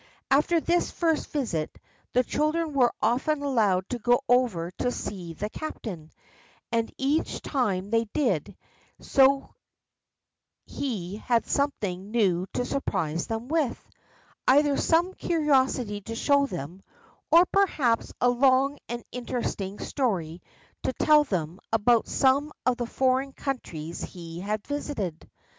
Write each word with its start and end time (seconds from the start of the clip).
After 0.31 0.59
this 0.59 0.89
first 0.89 1.29
visit, 1.29 1.77
the 2.13 2.23
children 2.23 2.73
were 2.73 2.91
often 3.03 3.43
allowed 3.43 3.87
to 3.89 3.99
go 3.99 4.21
over 4.27 4.71
to 4.79 4.91
see 4.91 5.33
the 5.35 5.47
captain, 5.51 6.09
and 6.71 6.91
each 6.97 7.43
time 7.43 7.91
they 7.91 8.05
did 8.05 8.57
so 8.99 9.53
he 10.65 11.17
had 11.17 11.45
something 11.45 12.09
new 12.09 12.47
to 12.55 12.65
surprise 12.65 13.27
them 13.27 13.47
with—either 13.47 14.75
some 14.75 15.13
curiosity 15.13 16.01
to 16.01 16.15
show 16.15 16.47
them, 16.47 16.81
or 17.29 17.45
perhaps 17.53 18.11
a 18.19 18.29
long 18.29 18.79
and 18.89 19.03
interesting 19.11 19.77
story 19.77 20.41
to 20.81 20.93
tell 20.93 21.25
them 21.25 21.59
about 21.71 22.07
some 22.07 22.51
of 22.65 22.77
the 22.77 22.87
foreign 22.87 23.33
countries 23.33 24.01
he 24.03 24.39
had 24.39 24.65
visited. 24.65 25.29